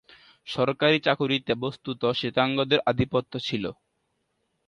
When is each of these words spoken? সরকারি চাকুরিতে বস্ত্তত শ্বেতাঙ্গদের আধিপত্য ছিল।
সরকারি 0.47 0.97
চাকুরিতে 0.99 1.53
বস্ত্তত 1.63 2.01
শ্বেতাঙ্গদের 2.19 2.79
আধিপত্য 2.91 3.33
ছিল। 3.39 3.63